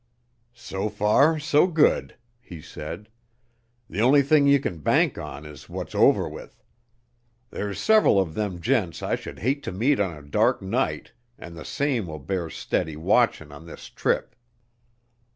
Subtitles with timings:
[0.55, 3.07] "So far, so good," he said.
[3.87, 6.59] "The only thing you can bank on is what's over with.
[7.51, 11.53] There's several of them gents I should hate to meet on a dark night, an'
[11.53, 14.35] the same will bear steady watchin' on this trip."